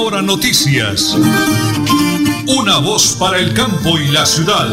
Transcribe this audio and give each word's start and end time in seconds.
Hora 0.00 0.22
noticias. 0.22 1.18
Una 2.46 2.78
voz 2.78 3.18
para 3.18 3.36
el 3.42 3.52
campo 3.52 3.98
y 3.98 4.06
la 4.14 4.22
ciudad. 4.26 4.70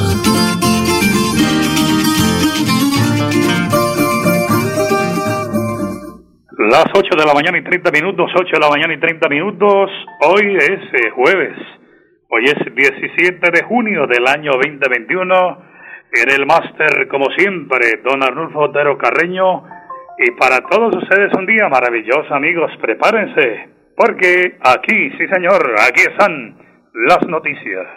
Las 6.69 6.85
8 6.93 7.09
de 7.17 7.25
la 7.25 7.33
mañana 7.33 7.57
y 7.57 7.63
30 7.63 7.89
minutos, 7.89 8.29
8 8.35 8.51
de 8.53 8.59
la 8.59 8.69
mañana 8.69 8.93
y 8.93 8.99
30 8.99 9.27
minutos. 9.27 9.89
Hoy 10.29 10.57
es 10.57 10.93
eh, 10.93 11.09
jueves. 11.15 11.57
Hoy 12.29 12.45
es 12.45 12.75
17 12.75 13.49
de 13.49 13.63
junio 13.63 14.05
del 14.05 14.27
año 14.27 14.51
2021. 14.51 15.57
En 16.21 16.29
el 16.39 16.45
máster, 16.45 17.07
como 17.07 17.25
siempre, 17.35 17.99
don 18.03 18.21
Arnulfo 18.21 18.59
Otero 18.59 18.95
Carreño. 18.99 19.63
Y 20.19 20.31
para 20.37 20.61
todos 20.69 20.95
ustedes 20.95 21.33
un 21.33 21.47
día 21.47 21.67
maravilloso, 21.67 22.31
amigos. 22.31 22.71
Prepárense, 22.79 23.74
porque 23.95 24.57
aquí, 24.61 25.09
sí 25.17 25.27
señor, 25.33 25.75
aquí 25.79 26.01
están 26.01 26.57
las 26.93 27.25
noticias. 27.27 27.87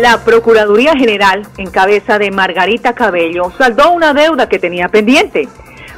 La 0.00 0.22
Procuraduría 0.24 0.92
General, 0.94 1.42
en 1.58 1.70
cabeza 1.70 2.18
de 2.18 2.30
Margarita 2.30 2.94
Cabello, 2.94 3.50
saldó 3.58 3.90
una 3.90 4.14
deuda 4.14 4.48
que 4.48 4.58
tenía 4.58 4.88
pendiente. 4.88 5.48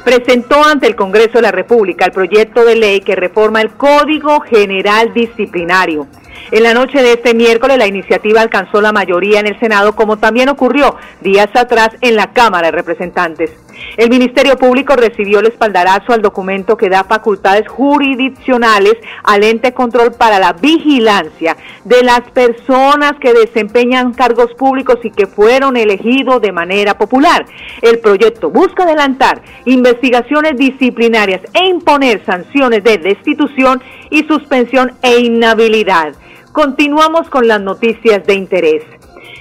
Presentó 0.03 0.63
ante 0.63 0.87
el 0.87 0.95
Congreso 0.95 1.33
de 1.33 1.43
la 1.43 1.51
República 1.51 2.05
el 2.05 2.11
proyecto 2.11 2.65
de 2.65 2.75
ley 2.75 3.01
que 3.01 3.15
reforma 3.15 3.61
el 3.61 3.71
Código 3.71 4.41
General 4.41 5.13
Disciplinario 5.13 6.07
en 6.51 6.63
la 6.63 6.73
noche 6.73 7.01
de 7.01 7.13
este 7.13 7.33
miércoles 7.33 7.77
la 7.77 7.87
iniciativa 7.87 8.41
alcanzó 8.41 8.81
la 8.81 8.91
mayoría 8.91 9.39
en 9.39 9.47
el 9.47 9.59
Senado, 9.59 9.95
como 9.95 10.17
también 10.17 10.49
ocurrió 10.49 10.95
días 11.21 11.49
atrás 11.55 11.89
en 12.01 12.15
la 12.15 12.33
Cámara 12.33 12.67
de 12.67 12.77
Representantes. 12.77 13.51
El 13.97 14.09
Ministerio 14.09 14.57
Público 14.57 14.95
recibió 14.95 15.39
el 15.39 15.47
espaldarazo 15.47 16.13
al 16.13 16.21
documento 16.21 16.77
que 16.77 16.89
da 16.89 17.03
facultades 17.03 17.67
jurisdiccionales 17.67 18.95
al 19.23 19.43
ente 19.43 19.73
control 19.73 20.13
para 20.13 20.39
la 20.39 20.53
vigilancia 20.53 21.57
de 21.83 22.03
las 22.03 22.21
personas 22.31 23.13
que 23.19 23.33
desempeñan 23.33 24.13
cargos 24.13 24.53
públicos 24.53 24.99
y 25.03 25.11
que 25.11 25.27
fueron 25.27 25.77
elegidos 25.77 26.41
de 26.41 26.51
manera 26.51 26.97
popular. 26.97 27.45
El 27.81 27.99
proyecto 27.99 28.49
busca 28.49 28.83
adelantar 28.83 29.41
investigaciones 29.65 30.57
disciplinarias 30.57 31.41
e 31.53 31.67
imponer 31.67 32.23
sanciones 32.25 32.83
de 32.83 32.97
destitución 32.97 33.81
y 34.09 34.23
suspensión 34.23 34.93
e 35.01 35.19
inhabilidad. 35.19 36.13
Continuamos 36.53 37.31
con 37.31 37.47
las 37.47 37.59
noticias 37.59 38.23
de 38.27 38.35
interés. 38.35 38.83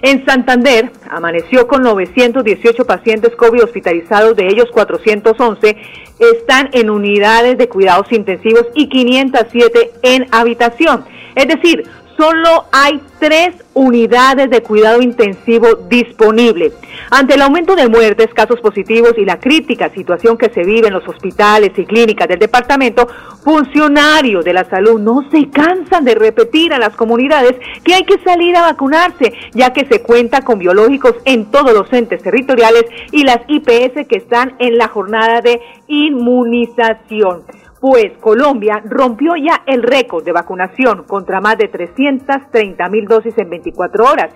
En 0.00 0.24
Santander 0.24 0.90
amaneció 1.10 1.68
con 1.68 1.82
918 1.82 2.86
pacientes 2.86 3.36
COVID 3.36 3.64
hospitalizados, 3.64 4.34
de 4.34 4.48
ellos 4.48 4.70
411 4.72 5.76
están 6.18 6.70
en 6.72 6.88
unidades 6.88 7.58
de 7.58 7.68
cuidados 7.68 8.10
intensivos 8.12 8.66
y 8.74 8.88
507 8.88 9.90
en 10.02 10.26
habitación. 10.32 11.04
Es 11.34 11.48
decir, 11.48 11.84
solo 12.16 12.66
hay 12.72 13.00
tres 13.18 13.54
unidades 13.74 14.50
de 14.50 14.62
cuidado 14.62 15.00
intensivo 15.00 15.74
disponibles. 15.88 16.72
Ante 17.10 17.34
el 17.34 17.42
aumento 17.42 17.74
de 17.74 17.88
muertes, 17.88 18.32
casos 18.34 18.60
positivos 18.60 19.12
y 19.16 19.24
la 19.24 19.38
crítica 19.38 19.90
situación 19.90 20.36
que 20.36 20.50
se 20.50 20.64
vive 20.64 20.88
en 20.88 20.94
los 20.94 21.06
hospitales 21.08 21.70
y 21.76 21.84
clínicas 21.84 22.28
del 22.28 22.38
departamento, 22.38 23.08
funcionarios 23.44 24.44
de 24.44 24.52
la 24.52 24.64
salud 24.64 25.00
no 25.00 25.28
se 25.30 25.48
cansan 25.50 26.04
de 26.04 26.14
repetir 26.14 26.72
a 26.72 26.78
las 26.78 26.94
comunidades 26.96 27.54
que 27.84 27.94
hay 27.94 28.04
que 28.04 28.18
salir 28.24 28.56
a 28.56 28.62
vacunarse, 28.62 29.32
ya 29.52 29.72
que 29.72 29.86
se 29.86 30.02
cuenta 30.02 30.42
con 30.42 30.58
biológicos 30.58 31.14
en 31.24 31.50
todos 31.50 31.72
los 31.72 31.92
entes 31.92 32.22
territoriales 32.22 32.84
y 33.10 33.24
las 33.24 33.40
IPS 33.48 34.06
que 34.08 34.16
están 34.16 34.54
en 34.58 34.78
la 34.78 34.88
jornada 34.88 35.40
de 35.40 35.60
inmunización 35.86 37.42
pues 37.82 38.12
Colombia 38.20 38.80
rompió 38.84 39.32
ya 39.34 39.64
el 39.66 39.82
récord 39.82 40.24
de 40.24 40.30
vacunación 40.30 41.02
contra 41.02 41.40
más 41.40 41.58
de 41.58 41.66
330 41.66 42.88
mil 42.88 43.06
dosis 43.06 43.36
en 43.36 43.50
24 43.50 44.04
horas. 44.04 44.32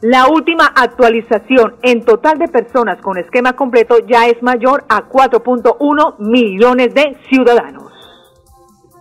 La 0.00 0.26
última 0.26 0.66
actualización 0.66 1.76
en 1.84 2.04
total 2.04 2.38
de 2.40 2.48
personas 2.48 3.00
con 3.00 3.16
esquema 3.16 3.52
completo 3.52 3.98
ya 4.04 4.26
es 4.26 4.42
mayor 4.42 4.82
a 4.88 5.08
4.1 5.08 6.16
millones 6.18 6.92
de 6.92 7.16
ciudadanos. 7.30 7.84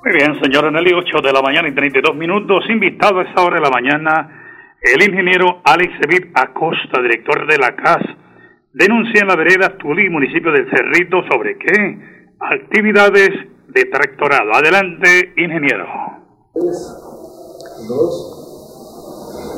Muy 0.05 0.13
bien, 0.13 0.39
señora 0.43 0.69
Nelly, 0.69 0.93
8 0.93 1.17
de 1.23 1.33
la 1.33 1.41
mañana 1.41 1.67
y 1.67 1.73
32 1.73 2.15
minutos. 2.15 2.69
Invitado 2.69 3.19
a 3.19 3.23
esta 3.23 3.41
hora 3.41 3.55
de 3.55 3.63
la 3.63 3.71
mañana 3.71 4.75
el 4.79 5.09
ingeniero 5.09 5.61
Alex 5.63 5.93
Evit 6.07 6.37
Acosta, 6.37 7.01
director 7.01 7.47
de 7.47 7.57
la 7.57 7.75
CAS. 7.75 8.03
Denuncia 8.73 9.21
en 9.21 9.27
la 9.27 9.35
vereda 9.35 9.75
Tulí, 9.75 10.07
municipio 10.07 10.51
del 10.51 10.69
Cerrito, 10.69 11.23
sobre 11.31 11.57
qué 11.57 11.97
actividades 12.39 13.56
de 13.77 13.85
tractorado. 13.85 14.53
Adelante, 14.53 15.33
ingeniero. 15.37 15.85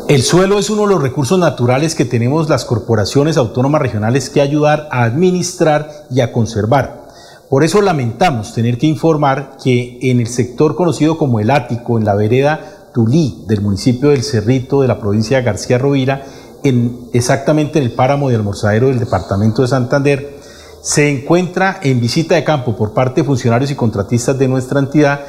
El 0.09 0.23
suelo 0.23 0.57
es 0.57 0.69
uno 0.69 0.83
de 0.83 0.87
los 0.87 1.01
recursos 1.01 1.37
naturales 1.37 1.95
que 1.95 2.05
tenemos 2.05 2.49
las 2.49 2.65
corporaciones 2.65 3.37
autónomas 3.37 3.81
regionales 3.81 4.29
que 4.29 4.41
ayudar 4.41 4.87
a 4.91 5.03
administrar 5.03 5.89
y 6.09 6.21
a 6.21 6.31
conservar. 6.31 7.07
Por 7.49 7.63
eso 7.63 7.81
lamentamos 7.81 8.53
tener 8.53 8.77
que 8.77 8.87
informar 8.87 9.57
que 9.63 9.99
en 10.01 10.19
el 10.19 10.27
sector 10.27 10.75
conocido 10.75 11.17
como 11.17 11.39
el 11.39 11.51
Ático, 11.51 11.97
en 11.97 12.05
la 12.05 12.15
vereda 12.15 12.59
Tulí 12.93 13.43
del 13.47 13.61
municipio 13.61 14.09
del 14.09 14.23
Cerrito 14.23 14.81
de 14.81 14.87
la 14.87 14.99
provincia 14.99 15.37
de 15.37 15.43
García 15.43 15.77
Rovira, 15.77 16.23
en, 16.63 17.07
exactamente 17.13 17.79
en 17.79 17.85
el 17.85 17.91
páramo 17.91 18.29
de 18.29 18.35
Almorzadero 18.35 18.87
del 18.87 18.99
departamento 18.99 19.61
de 19.61 19.67
Santander, 19.67 20.38
se 20.81 21.09
encuentra 21.09 21.79
en 21.83 21.99
visita 21.99 22.35
de 22.35 22.43
campo 22.43 22.75
por 22.75 22.93
parte 22.93 23.21
de 23.21 23.27
funcionarios 23.27 23.71
y 23.71 23.75
contratistas 23.75 24.37
de 24.37 24.47
nuestra 24.47 24.79
entidad 24.79 25.21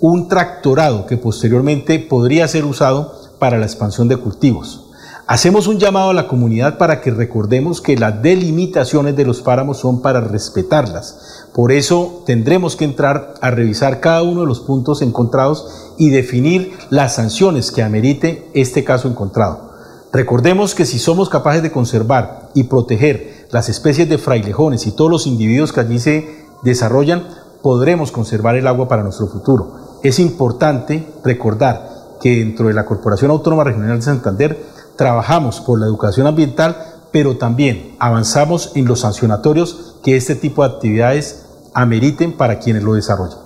un 0.00 0.28
tractorado 0.28 1.06
que 1.06 1.16
posteriormente 1.16 1.98
podría 1.98 2.48
ser 2.48 2.64
usado 2.64 3.12
para 3.38 3.58
la 3.58 3.66
expansión 3.66 4.08
de 4.08 4.16
cultivos. 4.16 4.82
Hacemos 5.28 5.66
un 5.66 5.80
llamado 5.80 6.10
a 6.10 6.14
la 6.14 6.28
comunidad 6.28 6.78
para 6.78 7.00
que 7.00 7.10
recordemos 7.10 7.80
que 7.80 7.96
las 7.96 8.22
delimitaciones 8.22 9.16
de 9.16 9.24
los 9.24 9.42
páramos 9.42 9.78
son 9.78 10.00
para 10.00 10.20
respetarlas. 10.20 11.48
Por 11.52 11.72
eso 11.72 12.22
tendremos 12.26 12.76
que 12.76 12.84
entrar 12.84 13.34
a 13.40 13.50
revisar 13.50 13.98
cada 13.98 14.22
uno 14.22 14.42
de 14.42 14.46
los 14.46 14.60
puntos 14.60 15.02
encontrados 15.02 15.94
y 15.98 16.10
definir 16.10 16.74
las 16.90 17.16
sanciones 17.16 17.72
que 17.72 17.82
amerite 17.82 18.48
este 18.54 18.84
caso 18.84 19.08
encontrado. 19.08 19.72
Recordemos 20.12 20.76
que 20.76 20.86
si 20.86 21.00
somos 21.00 21.28
capaces 21.28 21.62
de 21.62 21.72
conservar 21.72 22.50
y 22.54 22.64
proteger 22.64 23.35
las 23.50 23.68
especies 23.68 24.08
de 24.08 24.18
frailejones 24.18 24.86
y 24.86 24.92
todos 24.92 25.10
los 25.10 25.26
individuos 25.26 25.72
que 25.72 25.80
allí 25.80 25.98
se 25.98 26.44
desarrollan, 26.62 27.26
podremos 27.62 28.12
conservar 28.12 28.56
el 28.56 28.66
agua 28.66 28.88
para 28.88 29.02
nuestro 29.02 29.26
futuro. 29.26 29.98
Es 30.02 30.18
importante 30.18 31.06
recordar 31.24 31.90
que 32.20 32.36
dentro 32.36 32.68
de 32.68 32.74
la 32.74 32.86
Corporación 32.86 33.30
Autónoma 33.30 33.64
Regional 33.64 33.96
de 33.96 34.02
Santander 34.02 34.64
trabajamos 34.96 35.60
por 35.60 35.78
la 35.78 35.86
educación 35.86 36.26
ambiental, 36.26 36.76
pero 37.12 37.36
también 37.36 37.94
avanzamos 37.98 38.72
en 38.74 38.86
los 38.86 39.00
sancionatorios 39.00 39.96
que 40.02 40.16
este 40.16 40.34
tipo 40.34 40.62
de 40.62 40.74
actividades 40.74 41.46
ameriten 41.74 42.36
para 42.36 42.58
quienes 42.58 42.82
lo 42.82 42.94
desarrollan. 42.94 43.45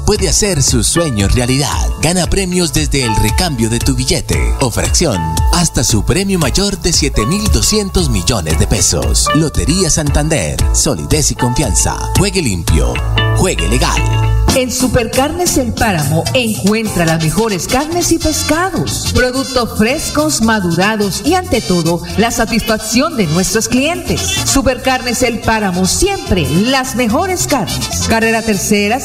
puede 0.11 0.27
hacer 0.27 0.61
sus 0.61 0.87
sueños 0.87 1.33
realidad. 1.35 1.87
Gana 2.01 2.27
premios 2.27 2.73
desde 2.73 3.05
el 3.05 3.15
recambio 3.15 3.69
de 3.69 3.79
tu 3.79 3.95
billete 3.95 4.37
o 4.59 4.69
fracción 4.69 5.21
hasta 5.53 5.85
su 5.85 6.03
premio 6.03 6.37
mayor 6.37 6.77
de 6.81 6.89
7.200 6.89 8.09
millones 8.09 8.59
de 8.59 8.67
pesos. 8.67 9.29
Lotería 9.35 9.89
Santander, 9.89 10.57
solidez 10.73 11.31
y 11.31 11.35
confianza. 11.35 11.95
Juegue 12.17 12.41
limpio, 12.41 12.93
juegue 13.37 13.69
legal. 13.69 14.01
En 14.55 14.69
Supercarnes 14.69 15.57
El 15.57 15.73
Páramo 15.73 16.25
encuentra 16.33 17.05
las 17.05 17.23
mejores 17.23 17.67
carnes 17.67 18.11
y 18.11 18.19
pescados, 18.19 19.09
productos 19.15 19.77
frescos, 19.77 20.41
madurados 20.41 21.21
y 21.23 21.35
ante 21.35 21.61
todo 21.61 22.01
la 22.17 22.31
satisfacción 22.31 23.15
de 23.15 23.27
nuestros 23.27 23.69
clientes. 23.69 24.19
Supercarnes 24.19 25.23
El 25.23 25.39
Páramo 25.39 25.85
siempre 25.85 26.45
las 26.49 26.97
mejores 26.97 27.47
carnes. 27.47 28.07
Carrera 28.09 28.41
Tercera 28.41 28.99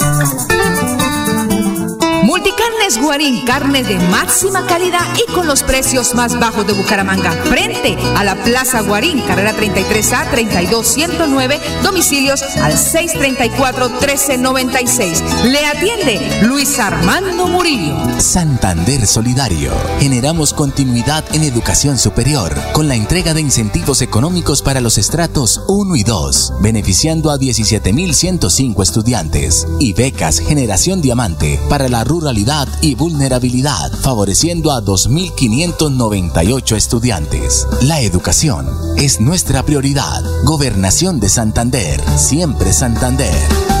Multicarnes 2.31 2.97
Guarín, 2.97 3.43
carne 3.43 3.83
de 3.83 3.99
máxima 4.07 4.65
calidad 4.65 5.05
y 5.17 5.25
con 5.33 5.47
los 5.47 5.63
precios 5.63 6.15
más 6.15 6.39
bajos 6.39 6.65
de 6.65 6.71
Bucaramanga. 6.71 7.33
Frente 7.33 7.97
a 8.15 8.23
la 8.23 8.41
Plaza 8.41 8.79
Guarín, 8.83 9.19
carrera 9.23 9.53
33A 9.53 10.31
32109, 10.31 11.59
domicilios 11.83 12.41
al 12.41 12.77
634-1396. 12.77 15.43
Le 15.43 15.65
atiende 15.65 16.39
Luis 16.43 16.79
Armando 16.79 17.49
Murillo. 17.49 17.97
Santander 18.21 19.05
Solidario. 19.05 19.73
Generamos 19.99 20.53
continuidad 20.53 21.25
en 21.33 21.43
educación 21.43 21.97
superior 21.97 22.55
con 22.71 22.87
la 22.87 22.95
entrega 22.95 23.33
de 23.33 23.41
incentivos 23.41 24.01
económicos 24.01 24.61
para 24.61 24.79
los 24.79 24.97
estratos 24.97 25.63
1 25.67 25.97
y 25.97 26.03
2, 26.03 26.53
beneficiando 26.61 27.29
a 27.29 27.37
17.105 27.37 28.83
estudiantes 28.83 29.67
y 29.81 29.91
becas 29.91 30.39
Generación 30.39 31.01
Diamante 31.01 31.59
para 31.67 31.89
la 31.89 32.05
y 32.81 32.95
vulnerabilidad, 32.95 33.91
favoreciendo 33.91 34.71
a 34.71 34.81
2.598 34.81 36.75
estudiantes. 36.75 37.67
La 37.81 38.01
educación 38.01 38.67
es 38.97 39.19
nuestra 39.19 39.63
prioridad. 39.63 40.23
Gobernación 40.43 41.19
de 41.19 41.29
Santander, 41.29 41.99
siempre 42.17 42.71
Santander. 42.73 43.80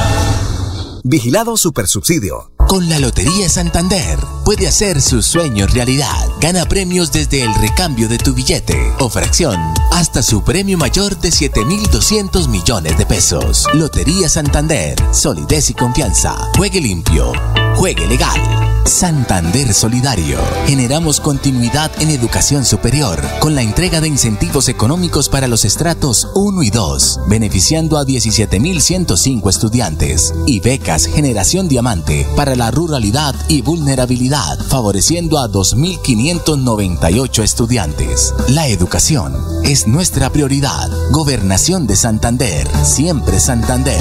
Vigilado 1.03 1.57
Supersubsidio. 1.57 2.51
Con 2.71 2.87
la 2.87 2.99
Lotería 2.99 3.49
Santander 3.49 4.17
puede 4.45 4.65
hacer 4.65 5.01
sus 5.01 5.25
sueños 5.25 5.73
realidad. 5.73 6.29
Gana 6.39 6.65
premios 6.65 7.11
desde 7.11 7.43
el 7.43 7.53
recambio 7.55 8.07
de 8.07 8.17
tu 8.17 8.33
billete 8.33 8.93
o 9.01 9.09
fracción 9.09 9.59
hasta 9.91 10.23
su 10.23 10.41
premio 10.41 10.77
mayor 10.77 11.19
de 11.19 11.31
7.200 11.31 12.47
millones 12.47 12.97
de 12.97 13.05
pesos. 13.05 13.67
Lotería 13.73 14.29
Santander, 14.29 14.95
solidez 15.11 15.69
y 15.69 15.73
confianza. 15.73 16.33
Juegue 16.55 16.79
limpio, 16.79 17.33
juegue 17.75 18.07
legal. 18.07 18.39
Santander 18.85 19.73
Solidario. 19.73 20.39
Generamos 20.65 21.19
continuidad 21.19 21.91
en 22.01 22.09
educación 22.09 22.65
superior 22.65 23.21
con 23.39 23.53
la 23.53 23.61
entrega 23.61 24.01
de 24.01 24.07
incentivos 24.07 24.69
económicos 24.69 25.29
para 25.29 25.47
los 25.47 25.65
estratos 25.65 26.29
1 26.33 26.63
y 26.63 26.69
2, 26.71 27.21
beneficiando 27.27 27.97
a 27.97 28.05
17.105 28.05 29.49
estudiantes 29.49 30.33
y 30.47 30.59
becas 30.61 31.05
Generación 31.05 31.67
Diamante 31.67 32.27
para 32.35 32.55
la 32.61 32.69
ruralidad 32.69 33.33
y 33.47 33.63
vulnerabilidad, 33.63 34.59
favoreciendo 34.67 35.39
a 35.39 35.49
2.598 35.49 37.41
estudiantes. 37.41 38.35
La 38.49 38.67
educación 38.67 39.35
es 39.63 39.87
nuestra 39.87 40.29
prioridad. 40.29 40.87
Gobernación 41.09 41.87
de 41.87 41.95
Santander, 41.95 42.67
siempre 42.83 43.39
Santander. 43.39 43.99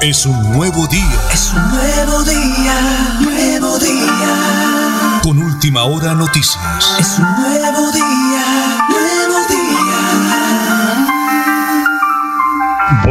Es 0.00 0.26
un 0.26 0.52
nuevo 0.52 0.86
día. 0.86 1.20
Es 1.32 1.52
un 1.52 1.70
nuevo 1.72 2.22
día, 2.22 3.18
nuevo 3.20 3.78
día. 3.80 5.20
Con 5.24 5.42
última 5.42 5.82
hora 5.82 6.14
noticias. 6.14 6.56
Es 7.00 7.18
un 7.18 7.24
nuevo 7.24 7.90
día, 7.90 8.47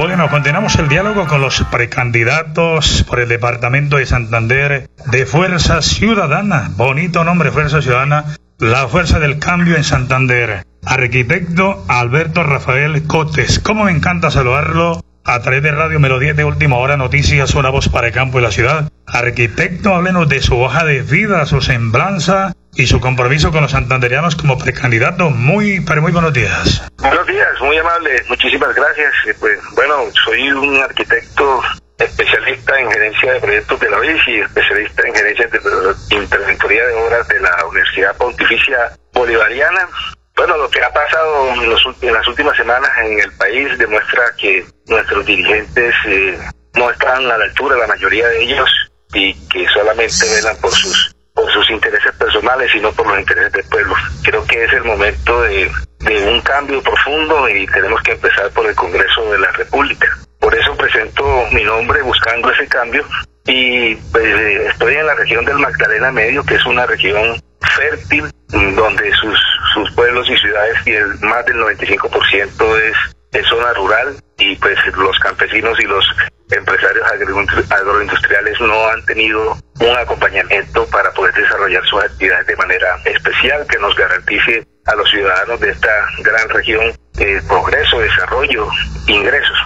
Bueno, 0.08 0.30
continuamos 0.30 0.74
el 0.78 0.88
diálogo 0.88 1.28
con 1.28 1.42
los 1.42 1.66
precandidatos 1.70 3.04
por 3.10 3.20
el 3.20 3.28
departamento 3.28 3.98
de 3.98 4.06
Santander 4.06 4.90
de 5.12 5.26
Fuerza 5.26 5.82
Ciudadana. 5.82 6.72
Bonito 6.78 7.26
nombre, 7.26 7.52
Fuerza 7.52 7.82
Ciudadana. 7.82 8.24
La 8.58 8.88
Fuerza 8.88 9.20
del 9.20 9.38
Cambio 9.38 9.76
en 9.76 9.84
Santander. 9.84 10.64
Arquitecto 10.86 11.84
Alberto 11.90 12.44
Rafael 12.44 13.04
Cotes. 13.06 13.60
Cómo 13.60 13.84
me 13.84 13.92
encanta 13.92 14.32
saludarlo 14.32 15.04
a 15.26 15.42
través 15.42 15.62
de 15.62 15.72
Radio 15.72 16.00
Melodía 16.00 16.34
de 16.34 16.46
Última 16.46 16.78
Hora 16.78 16.96
Noticias, 16.96 17.54
una 17.54 17.70
voz 17.70 17.90
para 17.90 18.08
el 18.08 18.14
campo 18.14 18.40
y 18.40 18.44
la 18.44 18.52
ciudad. 18.52 18.90
Arquitecto, 19.06 19.94
háblenos 19.94 20.30
de 20.30 20.42
su 20.42 20.58
hoja 20.58 20.86
de 20.86 21.02
vida, 21.02 21.46
su 21.46 21.60
semblanza 21.60 22.54
y 22.78 22.86
su 22.86 23.00
compromiso 23.00 23.52
con 23.52 23.64
los 23.64 23.72
santanderianos 23.72 24.36
como 24.36 24.58
precandidato. 24.58 25.32
Muy, 25.32 25.82
pero 25.82 26.02
muy 26.02 26.12
buenos 26.12 26.32
días. 26.32 26.88
Buenos 27.00 27.26
días, 27.26 27.50
muy 27.60 27.78
amable, 27.78 28.24
muchísimas 28.30 28.74
gracias. 28.76 29.14
Pues 29.40 29.60
bueno, 29.76 29.96
soy 30.26 30.52
un 30.52 30.78
arquitecto 30.78 31.62
especialista 31.98 32.80
en 32.80 32.92
gerencia 32.92 33.34
de 33.34 33.40
proyectos 33.40 33.80
de 33.80 33.90
la 33.90 34.00
UIS 34.00 34.28
y 34.28 34.36
especialista 34.40 35.08
en 35.08 35.16
gerencia 35.16 35.48
de 35.48 36.16
interventoría 36.16 36.86
de 36.86 36.94
obras 36.94 37.28
de 37.28 37.40
la 37.40 37.66
Universidad 37.66 38.16
Pontificia 38.16 38.92
Bolivariana. 39.14 39.90
Bueno, 40.36 40.56
lo 40.58 40.70
que 40.70 40.84
ha 40.84 40.94
pasado 40.94 41.54
en, 41.56 41.68
los 41.68 41.82
en 42.00 42.14
las 42.14 42.28
últimas 42.28 42.56
semanas 42.56 42.92
en 43.04 43.20
el 43.20 43.32
país 43.38 43.76
demuestra 43.80 44.24
que 44.38 44.64
nuestros 44.86 45.26
dirigentes 45.26 45.96
eh, 46.06 46.38
no 46.76 46.92
están 46.92 47.26
a 47.26 47.38
la 47.40 47.46
altura, 47.46 47.76
la 47.76 47.88
mayoría 47.88 48.28
de 48.28 48.44
ellos, 48.44 48.70
y 49.16 49.34
que 49.48 49.66
solamente 49.70 50.30
velan 50.36 50.56
por 50.62 50.72
sus 50.72 51.18
por 51.38 51.52
sus 51.54 51.70
intereses 51.70 51.97
personales 52.38 52.76
y 52.76 52.80
no 52.80 52.92
por 52.92 53.08
los 53.08 53.20
intereses 53.20 53.52
del 53.52 53.66
pueblo. 53.66 53.96
Creo 54.24 54.46
que 54.46 54.64
es 54.64 54.74
el 54.74 54.84
momento 54.84 55.42
de, 55.42 55.72
de 56.00 56.28
un 56.28 56.42
cambio 56.42 56.82
profundo 56.82 57.50
y 57.50 57.66
tenemos 57.68 58.02
que 58.02 58.12
empezar 58.12 58.50
por 58.52 58.68
el 58.68 58.76
Congreso 58.76 59.32
de 59.32 59.40
la 59.40 59.52
República. 59.52 60.08
Por 60.40 60.54
eso 60.56 60.76
presento 60.78 61.46
mi 61.52 61.64
nombre 61.64 62.02
buscando 62.04 62.52
ese 62.52 62.68
cambio 62.68 63.04
y 63.46 63.96
pues, 63.96 64.26
eh, 64.26 64.68
estoy 64.68 64.96
en 64.96 65.08
la 65.08 65.16
región 65.16 65.46
del 65.46 65.58
Magdalena 65.58 66.12
Medio, 66.12 66.44
que 66.44 66.56
es 66.56 66.66
una 66.66 66.86
región 66.86 67.42
fértil 67.76 68.26
mm, 68.50 68.76
donde 68.76 69.12
sus, 69.16 69.40
sus 69.74 69.92
pueblos 69.94 70.30
y 70.30 70.38
ciudades 70.38 70.78
y 70.86 70.92
el, 70.92 71.20
más 71.22 71.46
del 71.46 71.58
95% 71.58 72.82
es, 72.82 72.98
es 73.32 73.48
zona 73.48 73.74
rural 73.74 74.16
y 74.38 74.56
pues 74.58 74.78
los 74.96 75.18
campesinos 75.20 75.80
y 75.80 75.84
los 75.84 76.06
empresarios 76.52 77.06
agro- 77.12 77.46
agroindustriales 77.70 78.60
no 78.62 78.88
han 78.90 79.06
tenido 79.06 79.58
un 79.80 79.98
acompañamiento 79.98 80.86
para 80.88 81.12
poder 81.12 81.34
desarrollar 81.34 81.86
sus 81.86 82.04
actividades 82.04 82.48
de 82.48 82.56
manera 82.56 82.98
especial 83.06 83.66
que 83.68 83.78
nos 83.80 83.96
garantice 83.96 84.66
a 84.86 84.96
los 84.96 85.10
ciudadanos 85.10 85.60
de 85.60 85.70
esta 85.72 85.90
gran 86.20 86.50
región 86.50 86.94
eh, 87.20 87.42
progreso, 87.48 88.00
desarrollo, 88.00 88.68
ingresos. 89.08 89.58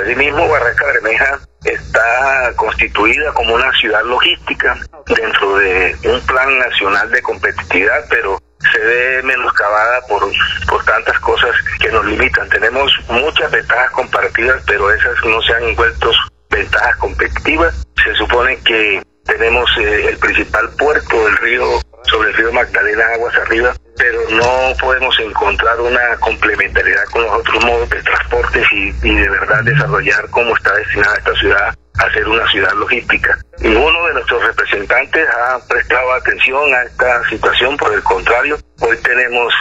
Asimismo, 0.00 0.48
Barranca 0.48 0.86
Bermeja 0.86 1.38
está 1.64 2.52
constituida 2.56 3.32
como 3.32 3.54
una 3.54 3.72
ciudad 3.72 4.02
logística 4.04 4.76
dentro 5.06 5.56
de 5.58 5.96
un 6.04 6.20
plan 6.26 6.58
nacional 6.58 7.10
de 7.10 7.22
competitividad, 7.22 8.04
pero 8.08 8.38
se 8.72 8.78
ve 8.78 9.22
menoscabada 9.24 10.00
por, 10.08 10.22
por 10.68 10.84
tantas 10.84 11.18
cosas 11.20 11.50
que 11.80 11.90
nos 11.90 12.04
limitan. 12.04 12.48
Tenemos 12.48 12.92
muchas 13.08 13.50
ventajas 13.50 13.90
comparativas, 13.92 14.62
pero 14.66 14.92
esas 14.92 15.14
no 15.24 15.40
se 15.42 15.54
han 15.54 15.74
vuelto 15.74 16.10
ventajas 16.58 16.96
competitivas. 16.96 17.86
Se 18.04 18.14
supone 18.14 18.56
que 18.58 19.02
tenemos 19.24 19.70
eh, 19.78 20.08
el 20.08 20.18
principal 20.18 20.68
puerto 20.78 21.24
del 21.24 21.36
río, 21.38 21.80
sobre 22.04 22.30
el 22.30 22.36
río 22.36 22.52
Magdalena, 22.52 23.04
aguas 23.14 23.34
arriba, 23.36 23.74
pero 23.96 24.20
no 24.30 24.76
podemos 24.80 25.18
encontrar 25.20 25.80
una 25.80 26.16
complementariedad 26.20 27.04
con 27.12 27.22
los 27.22 27.32
otros 27.32 27.64
modos 27.64 27.90
de 27.90 28.02
transporte 28.02 28.62
y, 28.72 28.94
y 29.02 29.14
de 29.14 29.28
verdad 29.28 29.62
desarrollar 29.64 30.28
cómo 30.30 30.56
está 30.56 30.74
destinada 30.74 31.16
esta 31.16 31.34
ciudad 31.34 31.74
a 31.98 32.12
ser 32.12 32.28
una 32.28 32.48
ciudad 32.50 32.72
logística. 32.74 33.36
Ninguno 33.58 34.06
de 34.06 34.14
nuestros 34.14 34.42
representantes 34.44 35.28
ha 35.28 35.58
prestado 35.68 36.12
atención 36.12 36.72
a 36.72 36.82
esta 36.84 37.28
situación, 37.28 37.76
por 37.76 37.92
el 37.92 38.02
contrario, 38.02 38.56
hoy 38.80 38.96
tenemos 39.02 39.52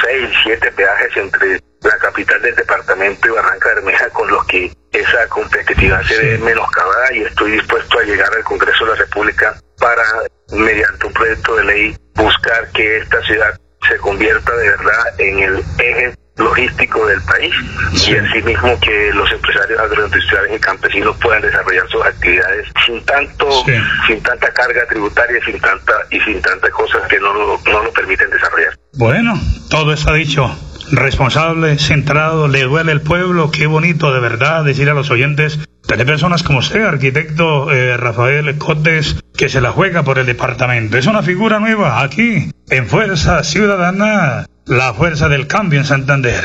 seis, 0.00 0.30
siete 0.42 0.70
peajes 0.72 1.16
entre 1.16 1.60
la 1.82 1.98
capital 1.98 2.40
del 2.42 2.54
departamento 2.54 3.28
y 3.28 3.30
Barranca 3.30 3.74
Bermeja 3.74 4.08
con 4.10 4.28
los 4.28 4.44
que 4.46 4.72
esa 4.92 5.28
competitividad 5.28 6.02
se 6.02 6.18
ve 6.18 6.38
menoscabada 6.38 7.12
y 7.14 7.22
estoy 7.22 7.52
dispuesto 7.52 7.98
a 7.98 8.02
llegar 8.02 8.28
al 8.34 8.44
Congreso 8.44 8.84
de 8.84 8.90
la 8.90 8.96
República 8.96 9.56
para, 9.78 10.04
mediante 10.52 11.06
un 11.06 11.12
proyecto 11.12 11.56
de 11.56 11.64
ley, 11.64 11.96
buscar 12.14 12.70
que 12.72 12.98
esta 12.98 13.20
ciudad 13.22 13.58
se 13.88 13.96
convierta 13.98 14.54
de 14.54 14.68
verdad 14.68 15.20
en 15.20 15.38
el 15.40 15.64
eje 15.78 16.14
logístico 16.36 17.06
del 17.06 17.20
país 17.22 17.54
y 17.92 18.16
asimismo 18.16 18.78
que 18.80 19.10
los 19.12 19.30
empresarios 19.32 19.78
agroindustriales 19.80 20.56
y 20.56 20.60
campesinos 20.60 21.16
puedan 21.20 21.42
desarrollar 21.42 21.88
sus 21.90 22.04
actividades 22.04 22.68
sin 22.86 23.04
tanto 23.04 23.64
sin 24.06 24.22
tanta 24.22 24.50
carga 24.52 24.86
tributaria 24.86 25.44
sin 25.44 25.60
tanta 25.60 25.92
y 26.10 26.20
sin 26.20 26.40
tantas 26.40 26.70
cosas 26.70 27.06
que 27.08 27.20
no 27.20 27.34
lo, 27.34 27.60
no 27.66 27.82
lo 27.82 27.92
permiten 27.92 28.30
desarrollar. 28.30 28.74
Bueno, 28.94 29.40
todo 29.70 29.92
está 29.92 30.12
dicho. 30.12 30.54
Responsable, 30.90 31.78
centrado, 31.78 32.48
le 32.48 32.64
duele 32.64 32.92
el 32.92 33.00
pueblo, 33.00 33.50
qué 33.50 33.66
bonito 33.66 34.12
de 34.12 34.20
verdad 34.20 34.64
decir 34.64 34.90
a 34.90 34.94
los 34.94 35.10
oyentes 35.10 35.58
de 35.88 36.04
personas 36.04 36.42
como 36.42 36.58
usted, 36.58 36.82
arquitecto 36.82 37.70
eh, 37.72 37.96
Rafael 37.96 38.58
Cotes, 38.58 39.16
que 39.34 39.48
se 39.48 39.62
la 39.62 39.72
juega 39.72 40.02
por 40.02 40.18
el 40.18 40.26
departamento. 40.26 40.98
Es 40.98 41.06
una 41.06 41.22
figura 41.22 41.58
nueva 41.58 42.02
aquí, 42.02 42.50
en 42.68 42.86
Fuerza 42.86 43.42
Ciudadana, 43.44 44.46
la 44.66 44.92
fuerza 44.92 45.28
del 45.28 45.46
cambio 45.46 45.80
en 45.80 45.86
Santander. 45.86 46.44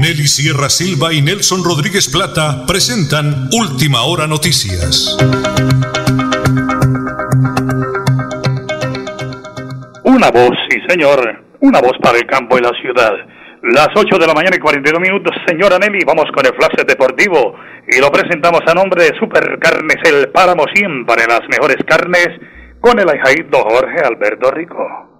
Nelly 0.00 0.28
Sierra 0.28 0.70
Silva 0.70 1.12
y 1.12 1.22
Nelson 1.22 1.64
Rodríguez 1.64 2.08
Plata 2.08 2.66
presentan 2.66 3.48
Última 3.52 4.02
Hora 4.02 4.26
Noticias. 4.26 5.16
Una 10.26 10.42
voz, 10.42 10.58
sí 10.68 10.80
señor, 10.88 11.44
una 11.60 11.80
voz 11.80 11.92
para 12.02 12.18
el 12.18 12.26
campo 12.26 12.58
y 12.58 12.60
la 12.60 12.72
ciudad. 12.80 13.12
Las 13.62 13.90
8 13.94 14.18
de 14.18 14.26
la 14.26 14.34
mañana 14.34 14.56
y 14.56 14.58
42 14.58 15.00
minutos, 15.00 15.32
señora 15.46 15.78
Nelly, 15.78 16.00
vamos 16.04 16.24
con 16.34 16.44
el 16.44 16.52
flash 16.52 16.84
deportivo 16.84 17.54
y 17.86 18.00
lo 18.00 18.10
presentamos 18.10 18.60
a 18.66 18.74
nombre 18.74 19.04
de 19.04 19.16
Super 19.20 19.56
Carnes 19.60 19.98
El 20.04 20.32
Páramo 20.32 20.64
siempre 20.74 21.22
las 21.28 21.42
mejores 21.48 21.76
carnes 21.86 22.28
con 22.80 22.98
el 22.98 23.08
ajaíto 23.08 23.62
Jorge 23.68 24.00
Alberto 24.04 24.50
Rico. 24.50 25.15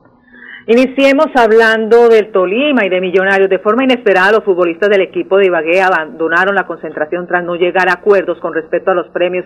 Iniciemos 0.68 1.26
hablando 1.36 2.08
del 2.08 2.32
Tolima 2.32 2.84
y 2.84 2.88
de 2.88 3.00
Millonarios. 3.00 3.48
De 3.48 3.60
forma 3.60 3.84
inesperada, 3.84 4.32
los 4.32 4.44
futbolistas 4.44 4.88
del 4.88 5.02
equipo 5.02 5.38
de 5.38 5.46
Ibagué 5.46 5.80
abandonaron 5.80 6.56
la 6.56 6.66
concentración 6.66 7.28
tras 7.28 7.44
no 7.44 7.54
llegar 7.54 7.88
a 7.88 8.00
acuerdos 8.00 8.40
con 8.40 8.52
respecto 8.52 8.90
a 8.90 8.94
los 8.94 9.06
premios 9.10 9.44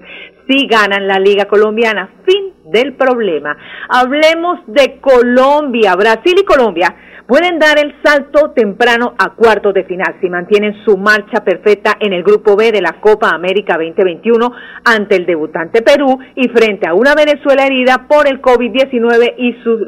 si 0.49 0.67
ganan 0.67 1.07
la 1.07 1.19
Liga 1.19 1.45
Colombiana. 1.45 2.09
Fin 2.25 2.55
del 2.73 2.95
problema. 2.95 3.55
Hablemos 3.91 4.61
de 4.69 4.99
Colombia. 4.99 5.95
Brasil 5.95 6.37
y 6.41 6.45
Colombia 6.47 6.97
pueden 7.27 7.59
dar 7.59 7.79
el 7.79 7.95
salto 8.03 8.53
temprano 8.53 9.15
a 9.19 9.35
cuartos 9.35 9.75
de 9.75 9.85
final 9.85 10.17
si 10.23 10.31
mantienen 10.31 10.83
su 10.87 10.97
marcha 10.97 11.45
perfecta 11.45 11.99
en 12.01 12.15
el 12.15 12.23
Grupo 12.23 12.57
B 12.57 12.73
de 12.73 12.81
la 12.81 12.95
Copa 12.99 13.29
América 13.29 13.75
2021 13.75 14.53
ante 14.87 15.17
el 15.17 15.27
debutante 15.27 15.83
Perú 15.83 16.19
y 16.35 16.49
frente 16.49 16.89
a 16.89 16.95
una 16.95 17.15
Venezuela 17.15 17.67
herida 17.67 18.07
por 18.09 18.27
el 18.27 18.41
COVID-19 18.41 19.35
y 19.37 19.53
sus 19.63 19.87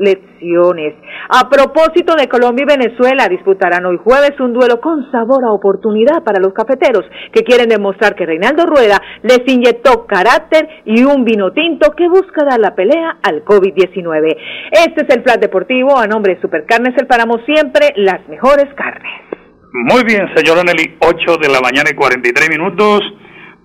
A 1.29 1.49
propósito 1.49 2.15
de 2.17 2.29
Colombia 2.29 2.65
y 2.65 2.79
Venezuela, 2.79 3.29
disputarán 3.29 3.87
hoy 3.87 3.99
jueves 4.03 4.39
un 4.41 4.53
duelo 4.53 4.81
con 4.81 5.11
sabor 5.13 5.45
a 5.45 5.53
oportunidad 5.53 6.25
para 6.25 6.41
los 6.41 6.53
cafeteros 6.53 7.05
que 7.33 7.45
quieren 7.45 7.69
demostrar 7.69 8.15
que 8.15 8.27
Reinaldo 8.27 8.67
Rueda 8.67 9.01
les 9.23 9.41
inyectó 9.47 10.07
carácter 10.07 10.69
y 10.85 11.05
un 11.05 11.25
vino 11.25 11.53
tinto 11.53 11.93
que 11.93 12.09
busca 12.09 12.45
dar 12.45 12.59
la 12.59 12.75
pelea 12.75 13.19
al 13.23 13.45
COVID-19. 13.45 14.37
Este 14.73 15.05
es 15.07 15.17
el 15.17 15.23
plan 15.23 15.41
deportivo 15.41 15.97
a 15.97 16.07
nombre 16.07 16.35
de 16.35 16.41
Supercarnes 16.41 16.95
El 16.99 17.07
Páramo 17.07 17.39
siempre, 17.47 17.93
las 17.97 18.27
mejores 18.29 18.67
carnes. 18.75 19.13
Muy 19.73 20.05
bien, 20.05 20.29
señora 20.35 20.63
Nelly, 20.65 20.97
8 20.99 21.37
de 21.39 21.49
la 21.49 21.61
mañana 21.61 21.91
y 21.91 21.95
43 21.95 22.51
minutos. 22.51 23.01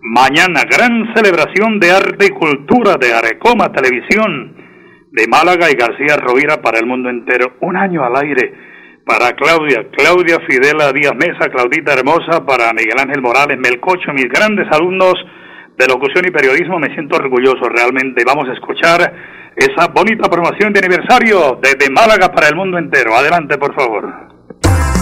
Mañana, 0.01 0.61
gran 0.69 1.13
celebración 1.15 1.79
de 1.79 1.91
arte 1.91 2.27
y 2.27 2.29
cultura 2.29 2.95
de 2.95 3.13
Arecoma 3.13 3.71
Televisión 3.73 4.66
de 5.17 5.27
Málaga 5.27 5.71
y 5.71 5.73
García 5.73 6.15
Rovira 6.15 6.61
para 6.61 6.77
el 6.77 6.85
mundo 6.85 7.09
entero. 7.09 7.57
Un 7.61 7.75
año 7.75 8.03
al 8.03 8.15
aire 8.17 8.53
para 9.03 9.33
Claudia, 9.33 9.87
Claudia 9.91 10.37
Fidela 10.47 10.93
Díaz 10.93 11.15
Mesa, 11.15 11.49
Claudita 11.49 11.93
Hermosa, 11.93 12.45
para 12.45 12.71
Miguel 12.73 12.99
Ángel 12.99 13.21
Morales, 13.21 13.57
Melcocho, 13.57 14.13
mis 14.13 14.29
grandes 14.29 14.67
alumnos 14.71 15.15
de 15.75 15.87
locución 15.87 16.25
y 16.27 16.31
periodismo. 16.31 16.77
Me 16.77 16.93
siento 16.93 17.15
orgulloso 17.15 17.67
realmente. 17.67 18.23
Vamos 18.25 18.47
a 18.47 18.53
escuchar 18.53 19.11
esa 19.55 19.87
bonita 19.87 20.29
promoción 20.29 20.71
de 20.71 20.79
aniversario 20.85 21.59
desde 21.63 21.89
Málaga 21.89 22.31
para 22.31 22.49
el 22.49 22.55
mundo 22.55 22.77
entero. 22.77 23.15
Adelante, 23.15 23.57
por 23.57 23.73
favor. 23.73 24.36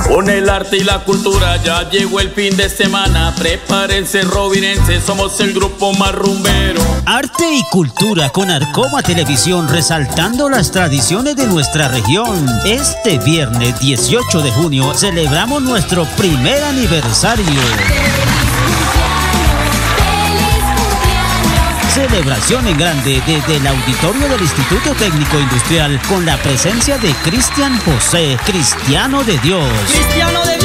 Con 0.08 0.30
el 0.30 0.50
arte 0.50 0.78
y 0.78 0.84
la 0.84 1.04
cultura 1.04 1.58
ya 1.64 1.90
llegó 1.90 2.20
el 2.20 2.30
fin 2.30 2.56
de 2.56 2.70
semana. 2.70 3.34
Prepárense, 3.38 4.22
robinense, 4.22 5.02
somos 5.02 5.40
el 5.40 5.54
grupo 5.54 5.94
más 5.94 6.14
rumbero. 6.14 6.82
Arte 7.06 7.52
y 7.52 7.64
cultura 7.72 8.30
con 8.30 8.50
Arcoma 8.52 9.02
Televisión 9.02 9.68
resaltando 9.68 10.48
las 10.48 10.72
tradiciones 10.72 11.36
de 11.36 11.48
nuestra 11.48 11.88
región. 11.88 12.48
Este 12.66 13.18
viernes 13.18 13.80
18 13.80 14.42
de 14.42 14.52
junio 14.52 14.94
celebramos 14.94 15.62
nuestro 15.64 16.06
primer 16.18 16.64
aniversario. 16.64 17.62
Celebración 21.96 22.68
en 22.68 22.78
grande 22.78 23.24
desde 23.25 23.56
el 23.56 23.66
auditorio 23.66 24.28
del 24.28 24.42
Instituto 24.42 24.94
Técnico 24.96 25.40
Industrial 25.40 25.98
con 26.10 26.25
la 26.25 26.36
presencia 26.36 26.98
de 26.98 27.14
Cristian 27.24 27.80
José, 27.86 28.38
Cristiano 28.46 29.24
de 29.24 29.38
Dios. 29.38 29.72
¡Cristiano 29.94 30.46
de 30.46 30.58
Dios! 30.58 30.65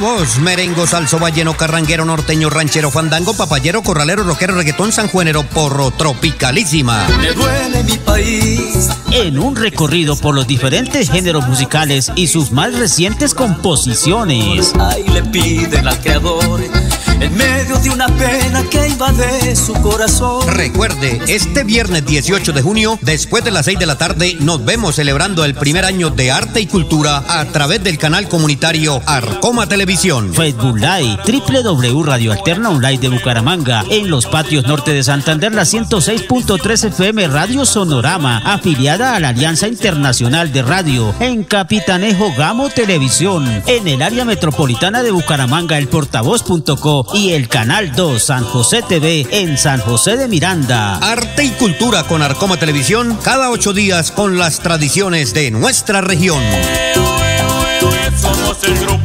Voz, 0.00 0.38
merengo, 0.38 0.86
salso, 0.86 1.18
balleno, 1.18 1.56
carranguero, 1.56 2.04
norteño, 2.04 2.50
ranchero, 2.50 2.88
fandango, 2.88 3.34
papayero, 3.34 3.82
corralero, 3.82 4.22
rockero, 4.22 4.54
reggaetón, 4.54 4.92
sanjuanero, 4.92 5.42
porro, 5.42 5.90
tropicalísima. 5.90 7.08
Me 7.20 7.32
duele 7.32 7.82
mi 7.82 7.96
país. 7.98 8.88
En 9.10 9.40
un 9.40 9.56
recorrido 9.56 10.14
por 10.14 10.36
los 10.36 10.46
diferentes 10.46 11.10
géneros 11.10 11.48
musicales 11.48 12.12
y 12.14 12.28
sus 12.28 12.52
más 12.52 12.74
recientes 12.74 13.34
composiciones. 13.34 14.72
Ay, 14.78 15.04
le 15.08 15.22
piden 15.24 15.88
al 15.88 15.98
creador 15.98 16.60
en 17.20 17.36
medio 17.36 17.76
de 17.78 17.90
una 17.90 18.06
pena 18.06 18.62
que 18.70 18.86
invade 18.86 19.56
su 19.56 19.72
corazón. 19.74 20.46
Recuerde, 20.46 21.20
este 21.26 21.64
viernes 21.64 22.06
18 22.06 22.52
de 22.52 22.62
junio, 22.62 22.98
después 23.02 23.42
de 23.44 23.50
las 23.50 23.64
6 23.64 23.78
de 23.78 23.86
la 23.86 23.98
tarde, 23.98 24.36
nos 24.40 24.64
vemos 24.64 24.94
celebrando 24.94 25.44
el 25.44 25.54
primer 25.54 25.84
año 25.84 26.10
de 26.10 26.30
arte 26.30 26.60
y 26.60 26.66
cultura 26.66 27.24
a 27.26 27.44
través 27.46 27.82
del 27.82 27.98
canal 27.98 28.28
comunitario 28.28 29.02
Arcoma 29.06 29.66
Televisión. 29.66 29.87
Facebook 29.96 30.76
Live, 30.76 31.18
www 31.24 32.02
Radio 32.02 32.32
Alterna 32.32 32.68
Online 32.68 32.98
de 32.98 33.08
Bucaramanga, 33.08 33.84
en 33.88 34.10
los 34.10 34.26
patios 34.26 34.66
norte 34.66 34.92
de 34.92 35.02
Santander, 35.02 35.54
la 35.54 35.62
106.3 35.62 36.88
FM 36.88 37.26
Radio 37.28 37.64
Sonorama, 37.64 38.38
afiliada 38.44 39.14
a 39.14 39.20
la 39.20 39.30
Alianza 39.30 39.66
Internacional 39.66 40.52
de 40.52 40.60
Radio, 40.60 41.14
en 41.20 41.42
Capitanejo 41.42 42.34
Gamo 42.36 42.68
Televisión, 42.68 43.62
en 43.66 43.88
el 43.88 44.02
área 44.02 44.26
metropolitana 44.26 45.02
de 45.02 45.10
Bucaramanga, 45.10 45.78
el 45.78 45.88
portavoz.co 45.88 47.06
y 47.14 47.32
el 47.32 47.48
Canal 47.48 47.92
2 47.92 48.22
San 48.22 48.44
José 48.44 48.82
TV 48.86 49.26
en 49.30 49.56
San 49.56 49.80
José 49.80 50.18
de 50.18 50.28
Miranda. 50.28 50.96
Arte 50.96 51.44
y 51.44 51.50
cultura 51.52 52.04
con 52.04 52.20
Arcoma 52.20 52.58
Televisión 52.58 53.18
cada 53.22 53.50
ocho 53.50 53.72
días 53.72 54.10
con 54.10 54.36
las 54.36 54.60
tradiciones 54.60 55.32
de 55.32 55.50
nuestra 55.50 56.02
región. 56.02 56.42
Somos 58.20 58.64
el 58.64 58.74
grupo 58.80 58.97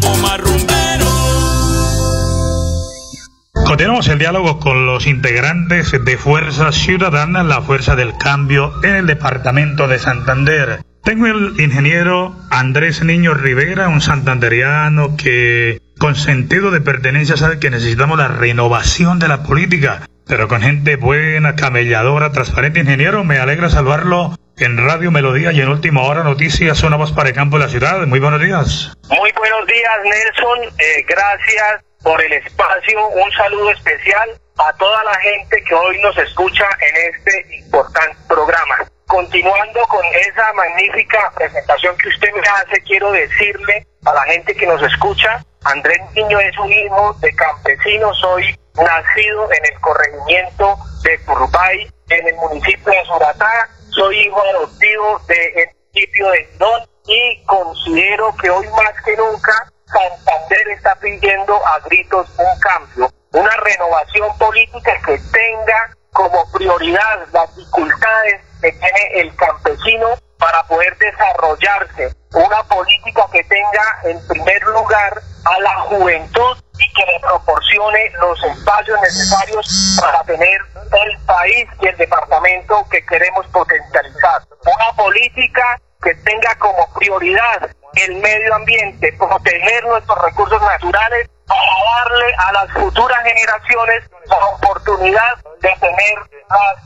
Continuamos 3.84 4.08
el 4.08 4.20
diálogo 4.20 4.60
con 4.62 4.86
los 4.86 5.08
integrantes 5.08 5.92
de 5.92 6.18
Fuerza 6.18 6.72
Ciudadana, 6.72 7.44
la 7.44 7.62
Fuerza 7.62 7.98
del 7.98 8.18
Cambio 8.18 8.72
en 8.82 8.96
el 8.96 9.08
departamento 9.08 9.90
de 9.90 10.00
Santander. 10.00 10.80
Tengo 11.04 11.28
el 11.28 11.60
ingeniero 11.60 12.34
Andrés 12.50 13.04
Niño 13.04 13.34
Rivera, 13.34 13.90
un 13.90 14.00
santanderiano 14.00 15.18
que 15.18 15.82
con 16.00 16.16
sentido 16.16 16.72
de 16.72 16.80
pertenencia 16.80 17.36
sabe 17.36 17.60
que 17.60 17.70
necesitamos 17.70 18.18
la 18.18 18.30
renovación 18.30 19.20
de 19.20 19.28
la 19.28 19.44
política, 19.44 20.08
pero 20.26 20.48
con 20.48 20.62
gente 20.62 20.96
buena, 20.96 21.58
camelladora, 21.58 22.32
transparente. 22.32 22.80
Ingeniero, 22.80 23.26
me 23.26 23.38
alegra 23.38 23.70
saludarlo 23.70 24.38
en 24.60 24.78
Radio 24.78 25.12
Melodía 25.12 25.52
y 25.52 25.60
en 25.60 25.68
Última 25.68 26.04
Hora 26.04 26.24
Noticias, 26.24 26.82
una 26.84 26.96
voz 26.96 27.12
para 27.12 27.28
el 27.28 27.36
campo 27.36 27.58
de 27.58 27.66
la 27.66 27.70
ciudad. 27.70 28.08
Muy 28.08 28.22
buenos 28.22 28.40
días. 28.40 28.94
Muy 29.10 29.32
buenos 29.36 29.68
días, 29.68 29.94
Nelson. 30.06 30.74
Eh, 30.80 31.06
gracias 31.06 31.84
por 32.04 32.22
el 32.22 32.34
espacio. 32.34 33.08
Un 33.08 33.32
saludo 33.32 33.72
especial 33.72 34.30
a 34.58 34.74
toda 34.78 35.04
la 35.04 35.16
gente 35.20 35.64
que 35.64 35.74
hoy 35.74 36.00
nos 36.00 36.16
escucha 36.18 36.68
en 36.82 37.14
este 37.14 37.58
importante 37.58 38.18
programa. 38.28 38.76
Continuando 39.08 39.82
con 39.88 40.06
esa 40.16 40.54
magnífica 40.54 41.32
presentación 41.36 41.98
que 41.98 42.10
usted 42.10 42.32
me 42.34 42.42
hace, 42.42 42.82
quiero 42.84 43.12
decirle 43.12 43.88
a 44.06 44.14
la 44.14 44.24
gente 44.24 44.56
que 44.56 44.68
nos 44.68 44.82
escucha, 44.82 45.44
Andrés 45.64 46.00
Niño 46.14 46.40
es 46.40 46.58
un 46.58 46.72
hijo 46.72 47.14
de 47.20 47.34
campesino, 47.36 48.14
soy 48.16 48.58
nacido 48.76 49.50
en 49.52 49.74
el 49.74 49.80
corregimiento 49.82 50.78
de 51.04 51.20
Curbay, 51.26 51.92
en 52.10 52.28
el 52.28 52.36
municipio 52.36 52.92
de 52.92 53.06
Suratá, 53.06 53.70
soy 53.90 54.18
hijo 54.20 54.42
adoptivo 54.42 55.22
del 55.28 55.70
municipio 55.94 56.32
de 56.32 56.50
Don 56.58 56.82
y 57.06 57.44
considero 57.46 58.36
que 58.38 58.50
hoy 58.50 58.68
más 58.70 58.94
que 59.06 59.16
nunca 59.16 59.72
Santander 59.94 60.68
está 60.70 60.96
pidiendo 60.96 61.56
a 61.68 61.80
gritos 61.86 62.28
un 62.38 62.60
cambio, 62.60 63.12
una 63.32 63.56
renovación 63.58 64.36
política 64.40 64.92
que 65.06 65.20
tenga 65.32 65.96
como 66.12 66.52
prioridad 66.52 67.28
las 67.32 67.56
dificultades 67.56 68.42
que 68.62 68.72
tiene 68.72 69.08
el 69.16 69.36
campesino 69.36 70.08
para 70.40 70.64
poder 70.64 70.98
desarrollarse, 70.98 72.16
una 72.34 72.64
política 72.64 73.28
que 73.32 73.44
tenga 73.44 74.00
en 74.06 74.28
primer 74.28 74.64
lugar 74.64 75.22
a 75.46 75.60
la 75.60 75.76
juventud 75.82 76.58
y 76.80 76.94
que 76.94 77.06
le 77.06 77.20
proporcione 77.20 78.10
los 78.20 78.44
espacios 78.44 79.00
necesarios 79.02 80.00
para 80.02 80.24
tener 80.24 80.60
el 80.76 81.26
país 81.26 81.68
y 81.82 81.88
el 81.88 81.98
departamento 81.98 82.86
que 82.90 83.06
queremos 83.06 83.46
potencializar. 83.48 84.42
Una 84.66 84.98
política 84.98 85.80
que 86.02 86.16
tenga 86.16 86.56
como 86.56 86.92
prioridad 86.94 87.70
el 87.96 88.16
medio 88.16 88.56
ambiente, 88.56 89.14
proteger 89.14 89.84
nuestros 89.86 90.22
recursos 90.24 90.62
naturales 90.62 91.30
darle 91.48 92.26
a 92.38 92.52
las 92.54 92.72
futuras 92.72 93.24
generaciones 93.24 94.04
la 94.26 94.46
oportunidad 94.48 95.38
de 95.62 95.70
tener 95.80 96.44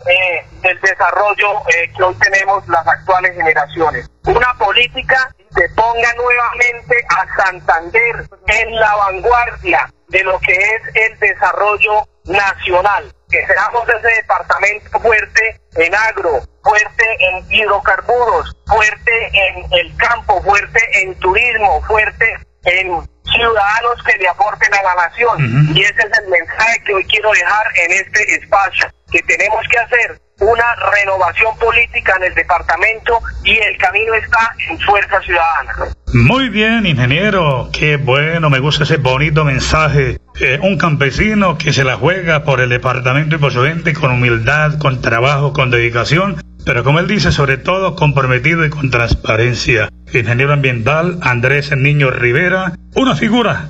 eh, 0.07 0.45
el 0.63 0.79
desarrollo 0.81 1.61
eh, 1.69 1.91
que 1.95 2.03
hoy 2.03 2.15
tenemos 2.15 2.67
las 2.67 2.87
actuales 2.87 3.35
generaciones. 3.35 4.09
Una 4.25 4.53
política 4.55 5.33
que 5.55 5.69
ponga 5.75 6.13
nuevamente 6.13 6.95
a 7.09 7.43
Santander 7.43 8.29
en 8.47 8.75
la 8.75 8.95
vanguardia 8.95 9.89
de 10.09 10.23
lo 10.23 10.39
que 10.39 10.53
es 10.53 10.81
el 10.95 11.19
desarrollo 11.19 12.07
nacional. 12.25 13.13
Que 13.29 13.45
seamos 13.45 13.87
ese 13.89 14.15
departamento 14.15 14.99
fuerte 14.99 15.61
en 15.75 15.93
agro, 15.93 16.41
fuerte 16.63 17.05
en 17.19 17.51
hidrocarburos, 17.51 18.55
fuerte 18.65 19.29
en 19.33 19.73
el 19.73 19.95
campo, 19.97 20.41
fuerte 20.43 20.79
en 21.01 21.13
turismo, 21.19 21.81
fuerte 21.83 22.37
en 22.63 23.07
ciudadanos 23.25 24.03
que 24.05 24.17
le 24.17 24.29
aporten 24.29 24.73
a 24.73 24.83
la 24.83 24.95
nación. 24.95 25.75
Y 25.75 25.81
ese 25.81 26.01
es 26.01 26.19
el 26.19 26.27
mensaje 26.29 26.83
que 26.85 26.93
hoy 26.93 27.05
quiero 27.05 27.31
dejar 27.31 27.67
en 27.75 27.91
este 27.91 28.35
espacio, 28.35 28.87
que 29.11 29.21
tenemos 29.23 29.65
que 29.69 29.79
hacer 29.79 30.21
una 30.39 30.75
renovación 30.91 31.57
política 31.57 32.15
en 32.17 32.23
el 32.25 32.35
departamento 32.35 33.19
y 33.43 33.57
el 33.57 33.77
camino 33.77 34.13
está 34.13 34.55
en 34.69 34.79
Fuerza 34.79 35.19
Ciudadana. 35.21 35.73
Muy 36.13 36.49
bien, 36.49 36.85
ingeniero, 36.85 37.69
qué 37.73 37.97
bueno, 37.97 38.49
me 38.49 38.59
gusta 38.59 38.83
ese 38.83 38.97
bonito 38.97 39.43
mensaje. 39.43 40.17
Eh, 40.39 40.59
un 40.61 40.77
campesino 40.77 41.57
que 41.57 41.73
se 41.73 41.83
la 41.83 41.97
juega 41.97 42.43
por 42.43 42.61
el 42.61 42.69
departamento 42.69 43.35
y 43.35 43.39
por 43.39 43.51
su 43.51 43.63
gente 43.63 43.93
con 43.93 44.11
humildad, 44.11 44.77
con 44.77 45.01
trabajo, 45.01 45.53
con 45.53 45.71
dedicación, 45.71 46.41
pero 46.65 46.83
como 46.83 46.99
él 46.99 47.07
dice, 47.07 47.31
sobre 47.31 47.57
todo 47.57 47.95
comprometido 47.95 48.65
y 48.65 48.69
con 48.69 48.91
transparencia. 48.91 49.89
Ingeniero 50.13 50.53
ambiental 50.53 51.17
Andrés 51.21 51.75
Niño 51.75 52.11
Rivera, 52.11 52.73
una 52.93 53.15
figura 53.15 53.69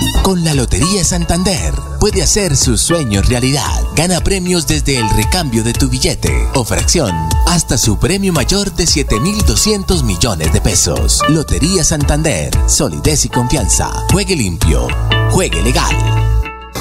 Con 0.23 0.43
la 0.43 0.53
Lotería 0.53 1.03
Santander 1.03 1.73
puede 1.99 2.21
hacer 2.21 2.55
sus 2.55 2.79
sueños 2.79 3.27
realidad. 3.27 3.83
Gana 3.95 4.21
premios 4.21 4.67
desde 4.67 4.97
el 4.97 5.09
recambio 5.09 5.63
de 5.63 5.73
tu 5.73 5.89
billete 5.89 6.47
o 6.53 6.63
fracción 6.63 7.11
hasta 7.47 7.77
su 7.77 7.97
premio 7.97 8.31
mayor 8.31 8.71
de 8.71 8.85
7.200 8.85 10.03
millones 10.03 10.53
de 10.53 10.61
pesos. 10.61 11.21
Lotería 11.27 11.83
Santander, 11.83 12.55
solidez 12.67 13.25
y 13.25 13.29
confianza. 13.29 13.91
Juegue 14.11 14.35
limpio, 14.35 14.87
juegue 15.31 15.61
legal. 15.63 15.95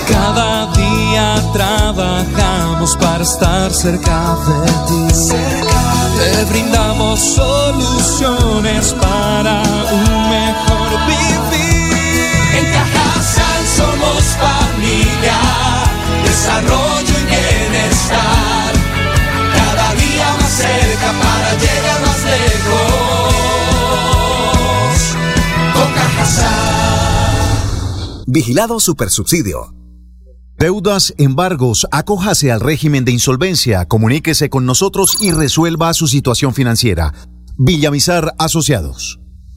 Cada 0.07 0.70
día 0.74 1.42
trabajamos 1.55 2.94
para 2.96 3.24
estar 3.24 3.72
cerca 3.72 4.37
de 4.46 4.70
ti. 4.87 5.24
Te 6.18 6.44
brindamos 6.44 7.18
soluciones 7.18 8.94
para 9.00 9.62
un 9.92 10.29
mejor 10.29 10.79
somos 13.80 14.22
familia, 14.44 15.40
desarrollo 16.24 17.14
y 17.20 17.24
bienestar. 17.32 18.72
Cada 19.54 19.94
día 19.94 20.28
más 20.40 20.52
cerca 20.52 21.08
para 21.22 21.50
llegar 21.62 22.00
más 22.06 22.20
lejos. 22.34 23.32
Con 25.74 25.88
Cajasal. 25.94 26.60
Vigilado 28.26 28.80
Supersubsidio. 28.80 29.74
Deudas, 30.58 31.14
embargos, 31.16 31.86
acójase 31.90 32.52
al 32.52 32.60
régimen 32.60 33.06
de 33.06 33.12
insolvencia, 33.12 33.86
comuníquese 33.86 34.50
con 34.50 34.66
nosotros 34.66 35.16
y 35.22 35.32
resuelva 35.32 35.94
su 35.94 36.06
situación 36.06 36.52
financiera. 36.52 37.14
Villamizar 37.56 38.34
Asociados. 38.38 39.20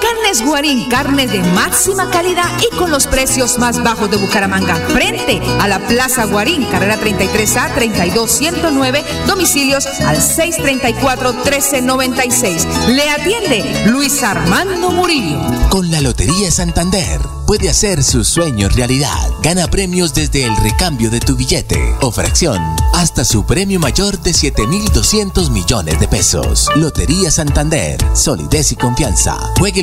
Carnes 0.00 0.42
Guarín, 0.44 0.88
carne 0.88 1.26
de 1.26 1.42
máxima 1.42 2.08
calidad 2.10 2.48
y 2.60 2.68
con 2.76 2.90
los 2.90 3.06
precios 3.06 3.58
más 3.58 3.82
bajos 3.82 4.10
de 4.10 4.16
Bucaramanga. 4.16 4.76
Frente 4.76 5.42
a 5.60 5.68
la 5.68 5.78
Plaza 5.80 6.24
Guarín, 6.24 6.64
carrera 6.66 6.98
33A 6.98 7.74
32109, 7.74 9.04
domicilios 9.26 9.84
al 10.00 10.16
634-1396. 10.18 12.86
Le 12.88 13.10
atiende 13.10 13.84
Luis 13.86 14.22
Armando 14.22 14.90
Murillo. 14.90 15.38
Con 15.68 15.90
la 15.90 16.00
Lotería 16.00 16.50
Santander 16.50 17.20
puede 17.46 17.68
hacer 17.68 18.02
sus 18.04 18.28
sueños 18.28 18.76
realidad. 18.76 19.28
Gana 19.42 19.66
premios 19.66 20.14
desde 20.14 20.44
el 20.44 20.56
recambio 20.56 21.10
de 21.10 21.20
tu 21.20 21.36
billete 21.36 21.96
o 22.00 22.10
fracción 22.12 22.62
hasta 22.94 23.24
su 23.24 23.44
premio 23.44 23.80
mayor 23.80 24.20
de 24.20 24.32
7.200 24.32 25.50
millones 25.50 25.98
de 25.98 26.06
pesos. 26.06 26.68
Lotería 26.76 27.30
Santander, 27.30 27.98
solidez 28.14 28.72
y 28.72 28.76
confianza. 28.76 29.36
Juegue 29.58 29.82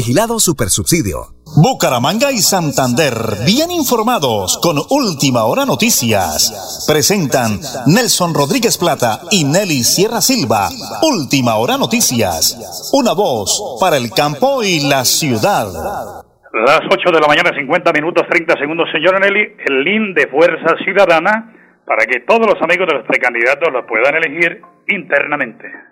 Vigilado 0.00 0.40
Supersubsidio. 0.40 1.36
Bucaramanga 1.60 2.32
y 2.32 2.38
Santander, 2.38 3.12
bien 3.44 3.70
informados 3.70 4.56
con 4.62 4.80
Última 4.88 5.44
Hora 5.44 5.66
Noticias. 5.66 6.88
Presentan 6.88 7.60
Nelson 7.84 8.32
Rodríguez 8.32 8.78
Plata 8.78 9.20
y 9.30 9.44
Nelly 9.44 9.84
Sierra 9.84 10.22
Silva. 10.22 10.70
Última 11.02 11.56
Hora 11.56 11.76
Noticias. 11.76 12.56
Una 12.96 13.12
voz 13.12 13.76
para 13.78 13.98
el 13.98 14.08
campo 14.08 14.64
y 14.64 14.88
la 14.88 15.04
ciudad. 15.04 15.68
Las 15.68 16.80
8 16.80 17.12
de 17.12 17.20
la 17.20 17.28
mañana, 17.28 17.52
50 17.52 17.92
minutos, 17.92 18.24
30 18.24 18.56
segundos, 18.56 18.88
señora 18.90 19.20
Nelly, 19.20 19.52
el 19.68 19.84
link 19.84 20.16
de 20.16 20.28
Fuerza 20.28 20.80
Ciudadana 20.82 21.84
para 21.84 22.06
que 22.06 22.20
todos 22.20 22.48
los 22.48 22.56
amigos 22.62 22.88
de 22.88 22.96
los 22.96 23.06
precandidatos 23.06 23.68
los 23.70 23.84
puedan 23.84 24.16
elegir 24.16 24.62
internamente. 24.88 25.89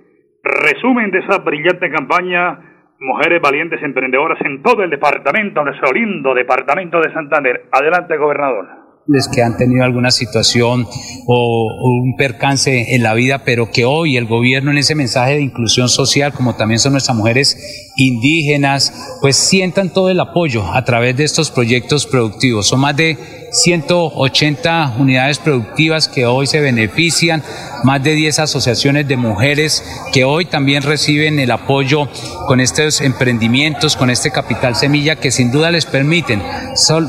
resumen 0.41 1.12
de 1.12 1.19
esa 1.19 1.38
brillante 1.43 1.91
campaña, 1.91 2.95
Mujeres 2.99 3.39
Valientes 3.39 3.84
Emprendedoras 3.84 4.41
en 4.43 4.63
todo 4.63 4.82
el 4.82 4.89
departamento, 4.89 5.63
nuestro 5.63 5.93
lindo 5.93 6.34
departamento 6.34 6.99
de 6.99 7.13
Santander. 7.13 7.65
Adelante, 7.71 8.17
gobernador 8.17 8.88
que 9.34 9.41
han 9.41 9.58
tenido 9.58 9.84
alguna 9.84 10.12
situación 10.12 10.86
o, 11.27 12.01
un 12.03 12.15
percance 12.17 12.93
en 12.95 13.03
la 13.03 13.13
vida, 13.13 13.43
pero 13.45 13.71
que 13.71 13.86
hoy 13.86 14.17
el 14.17 14.25
gobierno 14.25 14.71
en 14.71 14.77
ese 14.77 14.95
mensaje 14.95 15.36
de 15.36 15.41
inclusión 15.41 15.88
social, 15.88 16.34
como 16.34 16.56
también 16.56 16.80
son 16.80 16.91
nuestras 16.91 17.15
mujeres 17.15 17.87
indígenas, 17.97 18.93
pues 19.19 19.36
sientan 19.36 19.89
todo 19.89 20.10
el 20.10 20.19
apoyo 20.19 20.63
a 20.71 20.86
través 20.86 21.17
de 21.17 21.25
estos 21.25 21.51
proyectos 21.51 22.05
productivos. 22.05 22.67
Son 22.67 22.79
más 22.79 22.95
de 22.95 23.17
180 23.51 24.95
unidades 24.99 25.39
productivas 25.39 26.07
que 26.07 26.25
hoy 26.25 26.47
se 26.47 26.60
benefician, 26.60 27.43
más 27.83 28.03
de 28.03 28.13
10 28.13 28.39
asociaciones 28.39 29.07
de 29.07 29.17
mujeres 29.17 29.83
que 30.13 30.23
hoy 30.25 30.45
también 30.45 30.83
reciben 30.83 31.39
el 31.39 31.51
apoyo 31.51 32.07
con 32.47 32.60
estos 32.60 33.01
emprendimientos, 33.01 33.95
con 33.95 34.10
este 34.10 34.31
capital 34.31 34.75
semilla 34.75 35.15
que 35.15 35.31
sin 35.31 35.51
duda 35.51 35.71
les 35.71 35.86
permiten 35.86 36.41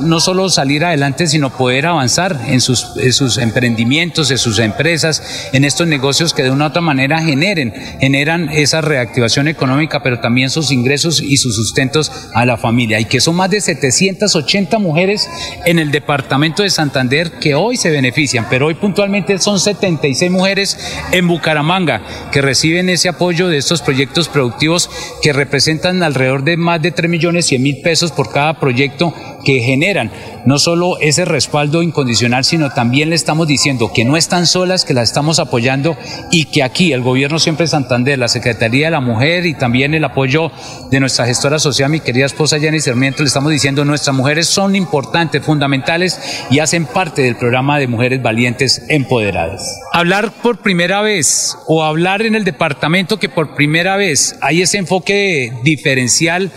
no 0.01 0.21
solo 0.21 0.49
salir 0.49 0.85
adelante, 0.85 1.27
sino 1.27 1.51
poder 1.51 1.87
avanzar 1.87 2.41
en 2.49 2.61
sus, 2.61 2.87
sus 3.13 3.39
emprendimientos, 3.39 4.31
en 4.31 4.39
sus 4.39 4.59
empresas, 4.59 5.51
en 5.53 5.65
estos 5.65 5.87
negocios 5.87 6.33
que 6.33 6.43
de 6.43 6.51
una 6.51 6.67
u 6.67 6.69
otra 6.69 6.81
manera 6.81 7.21
generen, 7.21 7.73
generan 8.01 8.49
esa 8.49 8.81
reactivación 8.81 9.49
económica, 9.49 10.03
pero 10.03 10.21
también 10.21 10.51
sus 10.51 10.71
y 10.85 11.37
sus 11.37 11.57
sustentos 11.57 12.11
a 12.35 12.45
la 12.45 12.57
familia. 12.57 13.01
Y 13.01 13.05
que 13.05 13.21
son 13.21 13.37
más 13.37 13.51
de 13.51 13.61
780 13.61 14.79
mujeres 14.79 15.29
en 15.65 15.79
el 15.79 15.91
departamento 15.91 16.63
de 16.63 16.71
Santander 16.71 17.33
que 17.41 17.55
hoy 17.55 17.77
se 17.77 17.91
benefician, 17.91 18.47
pero 18.49 18.67
hoy 18.67 18.75
puntualmente 18.75 19.39
son 19.39 19.59
76 19.59 20.31
mujeres 20.31 20.79
en 21.13 21.27
Bucaramanga 21.27 22.03
que 22.33 22.43
reciben 22.43 22.89
ese 22.89 23.09
apoyo 23.09 23.49
de 23.49 23.59
estos 23.59 23.83
proyectos 23.83 24.29
productivos 24.29 24.91
que 25.23 25.33
representan 25.33 26.03
alrededor 26.03 26.45
de 26.45 26.57
más 26.57 26.83
de 26.83 26.91
3 26.91 27.11
millones 27.11 27.47
100 27.47 27.63
mil 27.63 27.81
pesos 27.81 28.13
por 28.13 28.31
cada 28.31 28.59
proyecto 28.61 29.15
que 29.45 29.61
generan 29.61 30.11
no 30.49 30.59
solo 30.59 30.97
ese 30.99 31.27
respaldo 31.27 31.83
incondicional, 31.83 32.43
sino 32.43 32.71
también 32.71 33.11
le 33.11 33.17
estamos 33.17 33.47
diciendo 33.47 33.93
que 33.93 34.07
no 34.07 34.17
están 34.17 34.47
solas, 34.47 34.87
que 34.87 34.95
las 34.95 35.11
estamos 35.11 35.41
apoyando 35.41 35.95
y 36.31 36.47
que 36.47 36.63
aquí 36.63 36.95
el 36.95 37.03
gobierno 37.03 37.39
siempre 37.39 37.65
de 37.65 37.69
Santander, 37.69 38.19
la 38.19 38.29
Secretaría 38.29 38.87
de 38.87 38.93
la 38.93 39.03
Mujer 39.03 39.45
y 39.45 39.53
también 39.53 39.93
el 39.93 40.05
apoyo 40.05 40.51
de 40.91 41.01
nuestra 41.01 41.27
gestora 41.27 41.59
social, 41.59 41.91
mi 41.91 42.01
querida 42.01 42.25
esposa 42.25 42.59
Jenny 42.59 42.81
Sarmiento, 42.81 43.23
le 43.23 43.27
estamos 43.27 43.53
diciendo 43.53 43.85
nuestras 43.85 44.17
mujeres 44.17 44.47
son 44.47 44.75
importantes, 44.75 45.45
fundamentales 45.45 46.19
y 46.51 46.61
hacen 46.61 46.87
parte 46.87 47.21
del 47.21 47.37
programa 47.37 47.79
de 47.79 47.87
Mujeres 47.87 48.23
Valientes 48.23 48.81
Empoderadas. 48.89 49.79
Hablar 49.93 50.33
por 50.33 50.63
primera 50.63 51.03
vez 51.03 51.59
o 51.67 51.85
hablar 51.85 52.23
en 52.23 52.35
el 52.35 52.45
departamento 52.45 53.19
que 53.19 53.29
por 53.29 53.55
primera 53.55 53.97
vez 53.97 54.39
hay 54.41 54.63
ese 54.63 54.79
enfoque 54.79 55.53
diferencial 55.63 56.51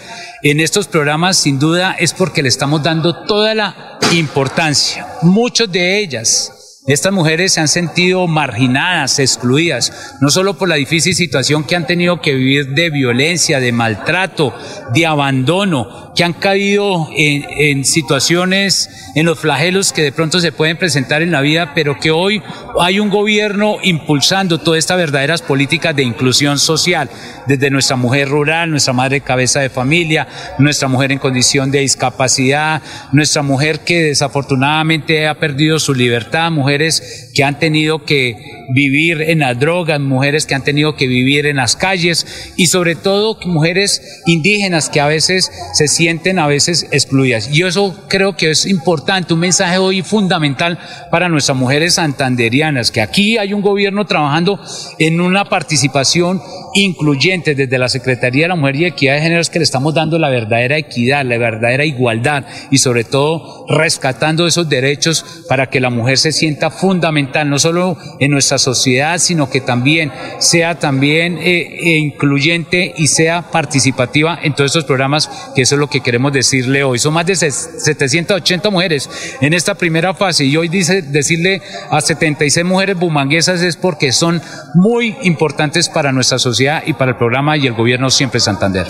en 0.43 0.59
estos 0.59 0.87
programas 0.87 1.37
sin 1.37 1.59
duda 1.59 1.95
es 1.99 2.13
porque 2.13 2.41
le 2.41 2.49
estamos 2.49 2.81
dando 2.83 3.23
toda 3.25 3.53
la 3.53 3.99
importancia. 4.11 5.07
Muchos 5.21 5.71
de 5.71 5.99
ellas 5.99 6.51
estas 6.87 7.13
mujeres 7.13 7.53
se 7.53 7.61
han 7.61 7.67
sentido 7.67 8.25
marginadas, 8.25 9.19
excluidas, 9.19 10.15
no 10.19 10.31
solo 10.31 10.57
por 10.57 10.67
la 10.67 10.75
difícil 10.75 11.13
situación 11.13 11.63
que 11.63 11.75
han 11.75 11.85
tenido 11.85 12.21
que 12.21 12.33
vivir 12.33 12.69
de 12.69 12.89
violencia, 12.89 13.59
de 13.59 13.71
maltrato, 13.71 14.51
de 14.91 15.05
abandono, 15.05 16.11
que 16.15 16.23
han 16.23 16.33
caído 16.33 17.07
en, 17.15 17.85
situaciones, 17.85 18.89
en 19.13 19.27
los 19.27 19.37
flagelos 19.37 19.93
que 19.93 20.01
de 20.01 20.11
pronto 20.11 20.39
se 20.39 20.51
pueden 20.51 20.75
presentar 20.75 21.21
en 21.21 21.31
la 21.31 21.41
vida, 21.41 21.73
pero 21.75 21.99
que 21.99 22.09
hoy 22.09 22.41
hay 22.79 22.99
un 22.99 23.11
gobierno 23.11 23.77
impulsando 23.83 24.57
todas 24.57 24.79
estas 24.79 24.97
verdaderas 24.97 25.43
políticas 25.43 25.95
de 25.95 26.01
inclusión 26.01 26.57
social, 26.57 27.11
desde 27.51 27.69
nuestra 27.69 27.97
mujer 27.97 28.29
rural, 28.29 28.71
nuestra 28.71 28.93
madre 28.93 29.19
cabeza 29.19 29.59
de 29.59 29.69
familia, 29.69 30.25
nuestra 30.57 30.87
mujer 30.87 31.11
en 31.11 31.19
condición 31.19 31.69
de 31.69 31.79
discapacidad, 31.79 32.81
nuestra 33.11 33.41
mujer 33.41 33.81
que 33.81 34.03
desafortunadamente 34.03 35.27
ha 35.27 35.37
perdido 35.37 35.77
su 35.77 35.93
libertad, 35.93 36.49
mujeres 36.49 37.30
que 37.33 37.43
han 37.43 37.59
tenido 37.59 38.05
que 38.05 38.37
vivir 38.73 39.21
en 39.21 39.39
las 39.39 39.59
drogas, 39.59 39.99
mujeres 39.99 40.45
que 40.45 40.55
han 40.55 40.63
tenido 40.63 40.95
que 40.95 41.07
vivir 41.07 41.45
en 41.45 41.57
las 41.57 41.75
calles 41.75 42.53
y 42.55 42.67
sobre 42.67 42.95
todo 42.95 43.37
mujeres 43.45 44.21
indígenas 44.25 44.89
que 44.89 45.01
a 45.01 45.07
veces 45.07 45.51
se 45.73 45.87
sienten 45.87 46.39
a 46.39 46.47
veces 46.47 46.87
excluidas. 46.91 47.49
Y 47.53 47.63
eso 47.63 48.05
creo 48.07 48.35
que 48.35 48.51
es 48.51 48.65
importante, 48.65 49.33
un 49.33 49.39
mensaje 49.39 49.77
hoy 49.77 50.01
fundamental 50.01 50.79
para 51.09 51.29
nuestras 51.29 51.57
mujeres 51.57 51.95
santanderianas, 51.95 52.91
que 52.91 53.01
aquí 53.01 53.37
hay 53.37 53.53
un 53.53 53.61
gobierno 53.61 54.05
trabajando 54.05 54.59
en 54.99 55.19
una 55.19 55.45
participación 55.45 56.41
incluyente 56.73 57.55
desde 57.55 57.77
la 57.77 57.89
Secretaría 57.89 58.43
de 58.43 58.49
la 58.49 58.55
Mujer 58.55 58.75
y 58.77 58.85
Equidad 58.85 59.15
de 59.15 59.21
Género, 59.21 59.41
que 59.51 59.59
le 59.59 59.63
estamos 59.63 59.93
dando 59.93 60.17
la 60.17 60.29
verdadera 60.29 60.77
equidad, 60.77 61.25
la 61.25 61.37
verdadera 61.37 61.85
igualdad 61.85 62.45
y 62.69 62.77
sobre 62.77 63.03
todo 63.03 63.65
rescatando 63.67 64.47
esos 64.47 64.69
derechos 64.69 65.43
para 65.47 65.69
que 65.69 65.79
la 65.79 65.89
mujer 65.89 66.17
se 66.17 66.31
sienta 66.31 66.69
fundamental, 66.69 67.20
no 67.45 67.59
solo 67.59 67.97
en 68.19 68.31
nuestra 68.31 68.57
sociedad, 68.57 69.17
sino 69.17 69.49
que 69.49 69.61
también 69.61 70.11
sea 70.39 70.79
también 70.79 71.37
eh, 71.37 71.61
eh, 71.61 71.97
incluyente 71.97 72.93
y 72.97 73.07
sea 73.07 73.43
participativa 73.43 74.37
en 74.41 74.53
todos 74.53 74.71
estos 74.71 74.85
programas, 74.85 75.29
que 75.55 75.61
eso 75.61 75.75
es 75.75 75.79
lo 75.79 75.87
que 75.87 76.01
queremos 76.01 76.33
decirle 76.33 76.83
hoy. 76.83 76.99
Son 76.99 77.13
más 77.13 77.25
de 77.25 77.35
780 77.35 78.69
mujeres 78.69 79.09
en 79.41 79.53
esta 79.53 79.75
primera 79.75 80.13
fase 80.13 80.45
y 80.45 80.57
hoy 80.57 80.67
dice 80.67 81.01
decirle 81.01 81.61
a 81.89 82.01
76 82.01 82.65
mujeres 82.65 82.97
bumanguesas 82.97 83.61
es 83.61 83.77
porque 83.77 84.11
son 84.11 84.41
muy 84.75 85.15
importantes 85.23 85.89
para 85.89 86.11
nuestra 86.11 86.39
sociedad 86.39 86.83
y 86.85 86.93
para 86.93 87.11
el 87.11 87.17
programa 87.17 87.57
y 87.57 87.67
el 87.67 87.73
gobierno 87.73 88.09
siempre 88.09 88.39
Santander. 88.39 88.87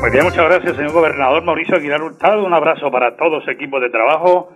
Muy 0.00 0.10
bien, 0.10 0.24
muchas 0.24 0.44
gracias, 0.44 0.76
señor 0.76 0.92
gobernador 0.92 1.42
Mauricio 1.42 1.76
Aguilar 1.76 2.02
Hurtado. 2.02 2.44
Un 2.44 2.54
abrazo 2.54 2.90
para 2.90 3.16
todos, 3.16 3.46
equipo 3.48 3.80
de 3.80 3.90
trabajo. 3.90 4.55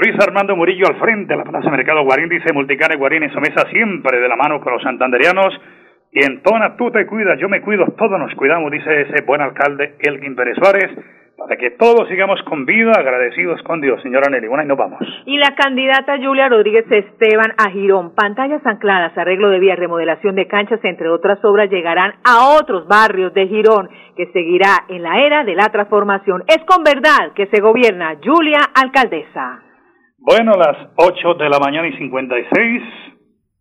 Luis 0.00 0.16
Armando 0.18 0.56
Murillo 0.56 0.86
al 0.88 0.98
frente 0.98 1.34
de 1.34 1.36
la 1.36 1.44
Plaza 1.44 1.68
Mercado 1.68 2.02
Guarín, 2.04 2.30
dice 2.30 2.54
Multicane 2.54 2.96
Guarín 2.96 3.22
en 3.22 3.32
su 3.32 3.38
mesa 3.38 3.68
siempre 3.68 4.18
de 4.18 4.28
la 4.28 4.36
mano 4.36 4.58
con 4.58 4.72
los 4.72 4.82
santanderianos. 4.82 5.52
Y 6.10 6.24
en 6.24 6.42
Tona, 6.42 6.74
tú 6.76 6.90
te 6.90 7.04
cuidas, 7.06 7.38
yo 7.38 7.50
me 7.50 7.60
cuido, 7.60 7.84
todos 7.98 8.18
nos 8.18 8.34
cuidamos, 8.34 8.70
dice 8.72 9.02
ese 9.02 9.22
buen 9.26 9.42
alcalde 9.42 9.96
Elgin 10.00 10.34
Pérez 10.34 10.56
Suárez 10.56 10.90
para 11.36 11.56
que 11.56 11.72
todos 11.72 12.08
sigamos 12.08 12.42
con 12.44 12.64
vida, 12.64 12.92
agradecidos 12.96 13.62
con 13.62 13.82
Dios. 13.82 14.00
Señora 14.02 14.30
Nelly, 14.30 14.48
bueno, 14.48 14.64
y 14.64 14.68
nos 14.68 14.78
vamos. 14.78 15.00
Y 15.26 15.36
la 15.36 15.54
candidata 15.54 16.16
Julia 16.16 16.48
Rodríguez 16.48 16.86
Esteban 16.90 17.52
a 17.58 17.70
Girón, 17.70 18.14
pantallas 18.14 18.64
ancladas, 18.64 19.16
arreglo 19.18 19.50
de 19.50 19.58
vías, 19.58 19.78
remodelación 19.78 20.34
de 20.34 20.46
canchas, 20.46 20.80
entre 20.82 21.10
otras 21.10 21.44
obras, 21.44 21.68
llegarán 21.68 22.14
a 22.24 22.56
otros 22.58 22.88
barrios 22.88 23.34
de 23.34 23.46
Girón, 23.48 23.90
que 24.16 24.32
seguirá 24.32 24.84
en 24.88 25.02
la 25.02 25.20
era 25.20 25.44
de 25.44 25.54
la 25.54 25.66
transformación. 25.66 26.42
Es 26.46 26.64
con 26.64 26.84
verdad 26.84 27.32
que 27.34 27.48
se 27.48 27.60
gobierna 27.60 28.16
Julia 28.24 28.60
Alcaldesa. 28.74 29.69
Bueno, 30.22 30.52
las 30.52 30.76
8 30.96 31.34
de 31.34 31.48
la 31.48 31.58
mañana 31.58 31.88
y 31.88 31.96
56, 31.96 32.82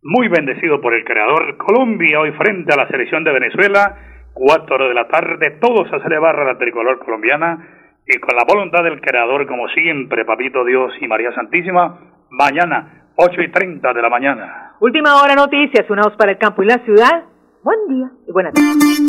muy 0.04 0.28
bendecido 0.28 0.82
por 0.82 0.94
el 0.94 1.06
Creador. 1.06 1.56
Colombia 1.58 2.20
hoy 2.20 2.34
frente 2.34 2.74
a 2.74 2.76
la 2.76 2.88
selección 2.90 3.24
de 3.24 3.32
Venezuela 3.32 3.96
4 4.34 4.90
de 4.90 4.94
la 4.94 5.08
tarde, 5.08 5.58
todos 5.62 5.88
a 5.94 6.04
celebrar 6.04 6.36
la 6.46 6.58
tricolor 6.58 7.00
colombiana 7.00 7.66
y 8.06 8.20
con 8.20 8.36
la 8.36 8.44
voluntad 8.44 8.84
del 8.84 9.00
Creador, 9.00 9.48
como 9.48 9.70
siempre, 9.70 10.26
Papito 10.26 10.66
Dios 10.66 10.92
y 11.00 11.08
María 11.08 11.34
Santísima, 11.34 11.98
mañana, 12.30 13.08
8 13.16 13.42
y 13.42 13.52
30 13.52 13.94
de 13.94 14.02
la 14.02 14.10
mañana. 14.10 14.74
Última 14.82 15.22
hora 15.22 15.36
noticias, 15.36 15.90
una 15.90 16.04
voz 16.04 16.18
para 16.18 16.32
el 16.34 16.38
campo 16.38 16.62
y 16.62 16.66
la 16.66 16.80
ciudad. 16.80 17.24
Buen 17.64 17.80
día 17.88 18.12
y 18.28 18.32
buenas 18.34 18.54
tardes. 18.54 19.00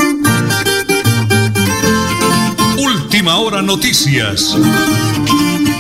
Última 2.79 3.39
hora 3.39 3.61
noticias. 3.61 4.57